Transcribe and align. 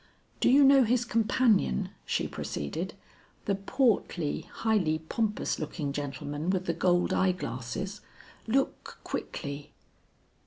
"Do 0.39 0.49
you 0.49 0.63
know 0.63 0.83
his 0.83 1.05
companion?" 1.05 1.89
she 2.07 2.27
proceeded; 2.27 2.95
"the 3.45 3.53
portly, 3.53 4.49
highly 4.51 4.97
pompous 4.97 5.59
looking 5.59 5.93
gentleman 5.93 6.49
with 6.49 6.65
the 6.65 6.73
gold 6.73 7.13
eye 7.13 7.33
glasses? 7.33 8.01
Look 8.47 8.97
quickly." 9.03 9.73